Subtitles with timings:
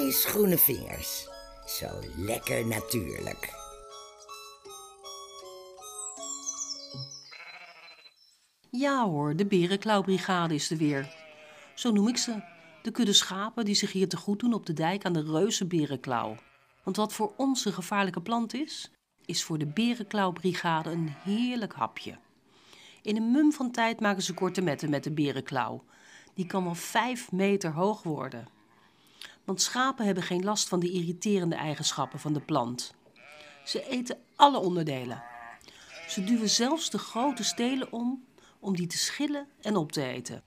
[0.00, 1.28] Dani's groene vingers.
[1.66, 3.52] Zo lekker natuurlijk.
[8.70, 11.14] Ja hoor, de Berenklauwbrigade is er weer.
[11.74, 12.42] Zo noem ik ze.
[12.82, 15.66] De kudde schapen die zich hier te goed doen op de dijk aan de reuze
[15.66, 16.36] berenklauw.
[16.84, 18.90] Want wat voor ons een gevaarlijke plant is,
[19.24, 22.18] is voor de Berenklauwbrigade een heerlijk hapje.
[23.02, 25.84] In een mum van tijd maken ze korte metten met de berenklauw.
[26.34, 28.58] Die kan wel vijf meter hoog worden.
[29.50, 32.94] Want schapen hebben geen last van de irriterende eigenschappen van de plant.
[33.64, 35.22] Ze eten alle onderdelen.
[36.08, 38.24] Ze duwen zelfs de grote stelen om
[38.60, 40.42] om die te schillen en op te eten.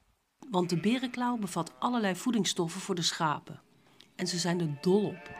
[0.49, 3.61] Want de berenklauw bevat allerlei voedingsstoffen voor de schapen.
[4.15, 5.31] En ze zijn er dol op.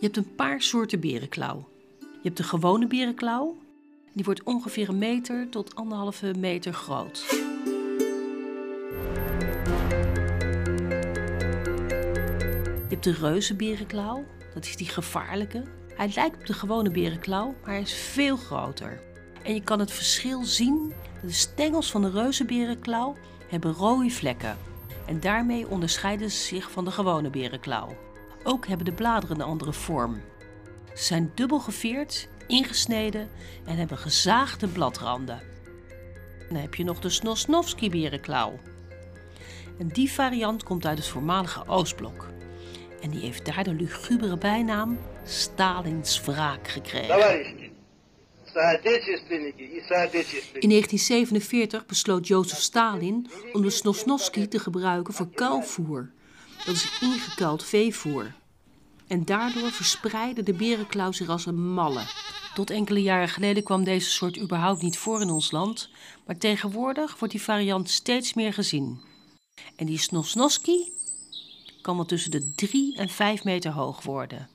[0.00, 1.68] Je hebt een paar soorten berenklauw.
[1.98, 3.61] Je hebt de gewone berenklauw.
[4.14, 7.24] Die wordt ongeveer een meter tot anderhalve meter groot.
[12.88, 14.24] Je hebt de reuzenberenklauw.
[14.54, 15.64] Dat is die gevaarlijke.
[15.94, 19.02] Hij lijkt op de gewone berenklauw, maar hij is veel groter.
[19.42, 20.92] En je kan het verschil zien.
[21.22, 23.16] De stengels van de reuzenberenklauw
[23.48, 24.56] hebben rode vlekken.
[25.06, 27.96] En daarmee onderscheiden ze zich van de gewone berenklauw.
[28.44, 30.20] Ook hebben de bladeren een andere vorm.
[30.94, 33.30] Ze zijn dubbel geveerd, ingesneden
[33.64, 35.40] en hebben gezaagde bladranden.
[36.38, 38.58] En dan heb je nog de Snosnowski berenklauw.
[39.78, 42.28] En die variant komt uit het voormalige Oostblok.
[43.00, 47.70] En die heeft daar de lugubere bijnaam Stalins wraak gekregen.
[50.52, 56.10] In 1947 besloot Jozef Stalin om de Snosnowski te gebruiken voor kuilvoer.
[56.64, 58.32] Dat is ingekuild veevoer.
[59.06, 62.02] En daardoor verspreidde de berenklauw zich als een malle.
[62.54, 65.88] Tot enkele jaren geleden kwam deze soort überhaupt niet voor in ons land,
[66.26, 69.00] maar tegenwoordig wordt die variant steeds meer gezien.
[69.76, 70.92] En die Snosnowski
[71.82, 74.48] kan wel tussen de 3 en 5 meter hoog worden.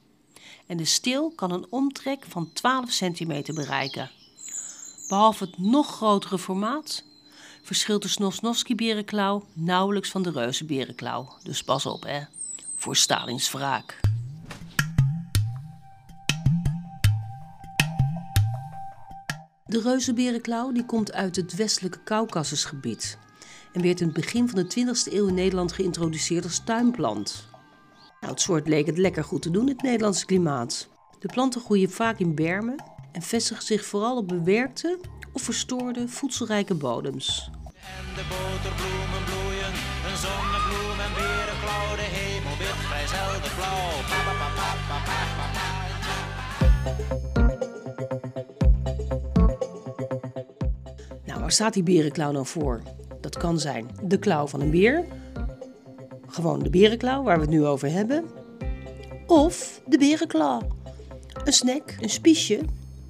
[0.67, 4.11] En de steel kan een omtrek van 12 centimeter bereiken.
[5.07, 7.03] Behalve het nog grotere formaat
[7.61, 11.38] verschilt de Snosnowski-berenklauw nauwelijks van de reuzenberenklauw.
[11.44, 12.21] Dus pas op, hè.
[12.75, 14.06] Voor Stalins wraak.
[19.67, 23.17] De reuzenberenklauw die komt uit het westelijke Caucasusgebied
[23.73, 27.47] en werd in het begin van de 20e eeuw in Nederland geïntroduceerd als tuinplant.
[28.19, 30.89] Nou, het soort leek het lekker goed te doen in het Nederlandse klimaat.
[31.19, 35.00] De planten groeien vaak in bermen en vestigen zich vooral op bewerkte
[35.33, 37.50] of verstoorde voedselrijke bodems.
[37.73, 39.73] En de boterbloemen bloeien,
[40.07, 43.47] een zonnebloem en berenklauw, de hemel wit, zelden
[51.47, 52.81] waar staat die berenklauw nou voor?
[53.21, 55.03] Dat kan zijn de klauw van een beer,
[56.27, 58.25] gewoon de berenklauw waar we het nu over hebben,
[59.27, 60.61] of de berenklauw.
[61.43, 62.59] Een snack, een spiesje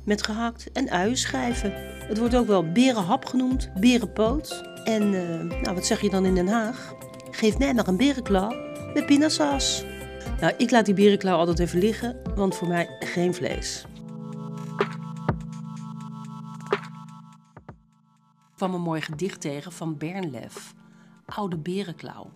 [0.04, 1.74] met gehakt en uienschijven.
[2.08, 4.64] Het wordt ook wel berenhap genoemd, berenpoot.
[4.84, 6.94] En eh, nou, wat zeg je dan in Den Haag?
[7.32, 8.56] Geef mij maar een berenklauw
[8.94, 9.86] met pindasaus.
[10.40, 13.86] Nou, ik laat die berenklauw altijd even liggen, want voor mij geen vlees.
[18.58, 20.74] Kwam een mooi gedicht tegen van Bernlef,
[21.26, 22.32] Oude Berenklauw.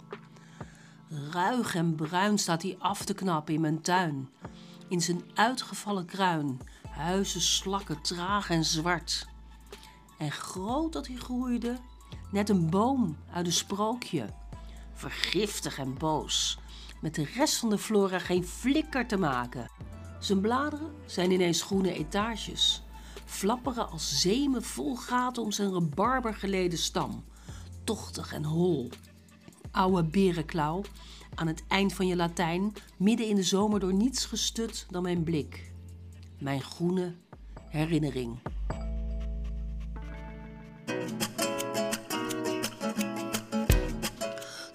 [1.32, 4.30] Ruig en bruin staat hij af te knappen in mijn tuin.
[4.88, 9.28] In zijn uitgevallen kruin, huizen slakken traag en zwart.
[10.18, 11.78] En groot dat hij groeide,
[12.32, 14.26] net een boom uit een sprookje.
[14.94, 16.60] Vergiftig en boos,
[17.02, 19.72] met de rest van de flora geen flikker te maken.
[20.20, 22.84] Zijn bladeren zijn ineens groene etages,
[23.32, 27.24] flapperen als zeemen vol gaten om zijn rebarber geleden stam.
[27.84, 28.90] Tochtig en hol.
[29.72, 30.82] Oude berenklauw,
[31.36, 35.24] aan het eind van je Latijn, midden in de zomer door niets gestut dan mijn
[35.24, 35.72] blik.
[36.38, 37.14] Mijn groene
[37.70, 38.38] herinnering.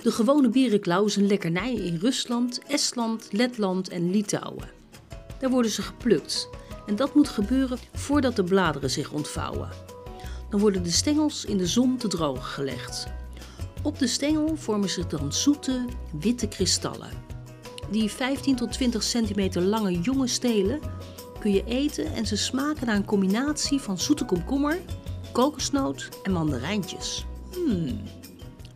[0.02, 4.70] De gewone berenklauw is een lekkernij in Rusland, Estland, Letland en Litouwen.
[5.38, 6.48] Daar worden ze geplukt
[6.86, 9.68] en dat moet gebeuren voordat de bladeren zich ontvouwen.
[10.50, 13.06] Dan worden de stengels in de zon te drogen gelegd.
[13.82, 15.84] Op de stengel vormen zich dan zoete,
[16.20, 17.10] witte kristallen.
[17.90, 20.80] Die 15 tot 20 centimeter lange jonge stelen
[21.40, 24.78] kun je eten en ze smaken naar een combinatie van zoete komkommer,
[25.32, 27.24] kokosnoot en mandarijntjes.
[27.66, 28.02] Mmm,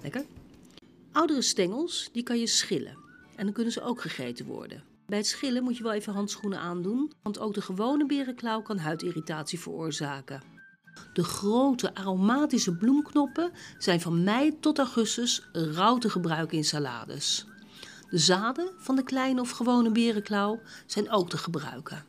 [0.03, 0.25] lekker.
[1.13, 2.99] Oudere stengels die kan je schillen
[3.37, 4.90] en dan kunnen ze ook gegeten worden.
[5.11, 8.79] Bij het schillen moet je wel even handschoenen aandoen, want ook de gewone berenklauw kan
[8.79, 10.43] huidirritatie veroorzaken.
[11.12, 17.47] De grote aromatische bloemknoppen zijn van mei tot augustus rauw te gebruiken in salades.
[18.11, 22.05] De zaden van de kleine of gewone berenklauw zijn ook te gebruiken.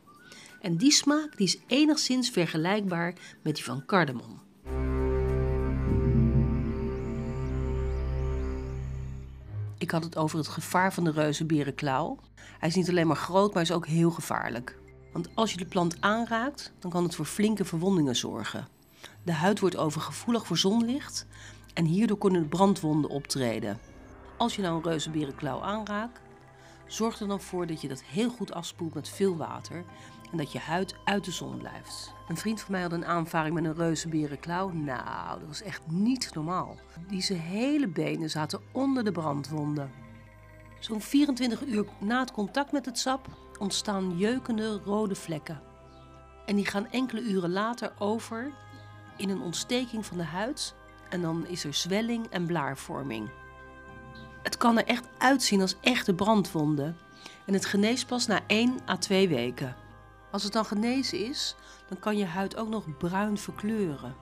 [0.60, 4.40] En die smaak die is enigszins vergelijkbaar met die van cardamom.
[9.82, 12.18] Ik had het over het gevaar van de reuzenberenklauw.
[12.58, 14.78] Hij is niet alleen maar groot, maar is ook heel gevaarlijk.
[15.12, 18.68] Want als je de plant aanraakt, dan kan het voor flinke verwondingen zorgen.
[19.22, 21.26] De huid wordt overgevoelig voor zonlicht
[21.74, 23.78] en hierdoor kunnen brandwonden optreden.
[24.36, 26.20] Als je nou een reuzenberenklauw aanraakt,
[26.86, 29.84] zorg er dan voor dat je dat heel goed afspoelt met veel water
[30.32, 32.14] en dat je huid uit de zon blijft.
[32.28, 34.68] Een vriend van mij had een aanvaring met een reuzenberenklauw.
[34.68, 36.76] Nou, dat was echt niet normaal.
[37.08, 39.90] Die hele benen zaten onder de brandwonden.
[40.78, 43.26] Zo'n 24 uur na het contact met het sap
[43.58, 45.60] ontstaan jeukende rode vlekken.
[46.46, 48.52] En die gaan enkele uren later over
[49.16, 50.74] in een ontsteking van de huid
[51.08, 53.30] en dan is er zwelling en blaarvorming.
[54.42, 56.96] Het kan er echt uitzien als echte brandwonden
[57.46, 59.81] en het geneest pas na 1 à 2 weken.
[60.32, 61.54] Als het dan genezen is,
[61.88, 64.14] dan kan je huid ook nog bruin verkleuren.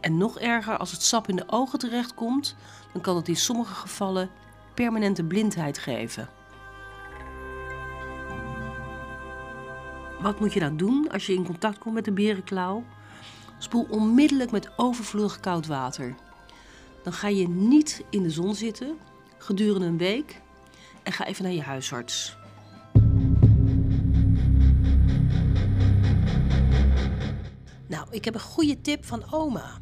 [0.00, 2.56] En nog erger, als het sap in de ogen terechtkomt,
[2.92, 4.30] dan kan het in sommige gevallen
[4.74, 6.28] permanente blindheid geven.
[10.20, 12.84] Wat moet je nou doen als je in contact komt met de berenklauw?
[13.58, 16.14] Spoel onmiddellijk met overvloedig koud water.
[17.02, 18.98] Dan ga je niet in de zon zitten
[19.38, 20.40] gedurende een week
[21.02, 22.36] en ga even naar je huisarts.
[28.14, 29.78] Ik heb een goede tip van oma.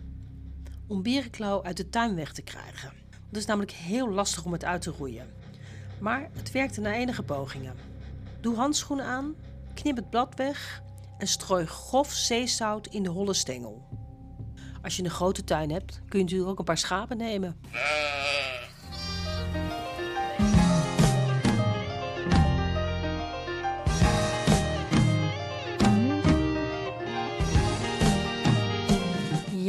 [0.87, 2.93] Om berenklauw uit de tuin weg te krijgen.
[3.26, 5.26] Het is namelijk heel lastig om het uit te roeien.
[6.00, 7.75] Maar het werkte na enige pogingen.
[8.40, 9.34] Doe handschoenen aan,
[9.75, 10.82] knip het blad weg
[11.19, 13.88] en strooi grof zeezout in de holle stengel.
[14.82, 17.61] Als je een grote tuin hebt, kun je natuurlijk ook een paar schapen nemen.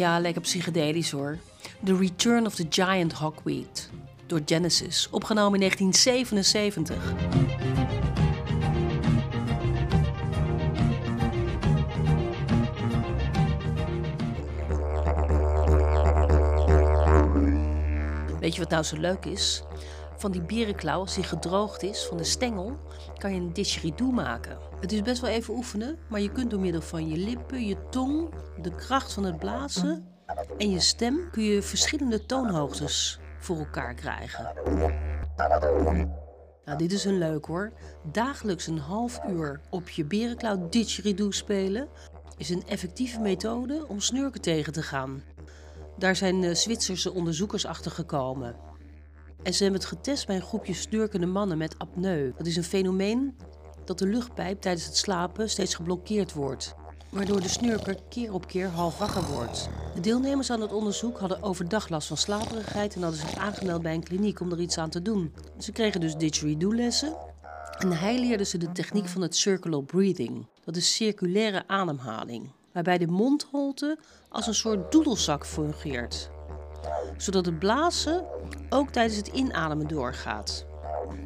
[0.04, 1.38] Ja, lekker psychedelisch hoor.
[1.84, 3.90] The Return of the Giant Hawkweed
[4.28, 7.04] door Genesis, opgenomen in 1977.
[18.40, 19.64] Weet je wat nou zo leuk is?
[20.24, 22.78] Van die berenklauw, als die gedroogd is van de stengel,
[23.18, 24.58] kan je een didgeridoo maken.
[24.80, 27.90] Het is best wel even oefenen, maar je kunt door middel van je lippen, je
[27.90, 28.30] tong,
[28.62, 30.08] de kracht van het blazen
[30.58, 34.54] en je stem kun je verschillende toonhoogtes voor elkaar krijgen.
[36.66, 37.74] Nou, dit is een leuk hoor.
[38.12, 41.88] Dagelijks een half uur op je berenklauw didgeridoo spelen
[42.38, 45.24] is een effectieve methode om snurken tegen te gaan.
[45.98, 48.72] Daar zijn de Zwitserse onderzoekers achter gekomen.
[49.44, 52.31] En ze hebben het getest bij een groepje snurkende mannen met apneu.
[52.38, 53.36] Dat is een fenomeen
[53.86, 56.75] dat de luchtpijp tijdens het slapen steeds geblokkeerd wordt.
[57.10, 59.69] Waardoor de snurker keer op keer half wakker wordt.
[59.95, 63.94] De deelnemers aan het onderzoek hadden overdag last van slaperigheid en hadden zich aangemeld bij
[63.94, 65.34] een kliniek om er iets aan te doen.
[65.57, 67.16] Ze kregen dus didgeridoo-lessen
[67.78, 70.48] en hij leerde ze de techniek van het circular breathing.
[70.63, 73.97] Dat is circulaire ademhaling, waarbij de mondholte
[74.30, 76.30] als een soort doedelzak fungeert.
[77.18, 78.25] Zodat het blazen
[78.69, 80.66] ook tijdens het inademen doorgaat.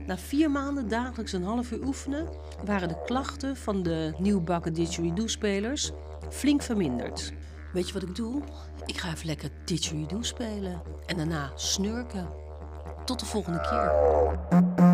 [0.05, 2.27] Na vier maanden dagelijks een half uur oefenen
[2.65, 5.91] waren de klachten van de nieuwbakken didgeridoo-spelers
[6.29, 7.33] flink verminderd.
[7.73, 8.41] Weet je wat ik doe?
[8.85, 12.27] Ik ga even lekker didgeridoo spelen en daarna snurken.
[13.05, 14.86] Tot de volgende keer.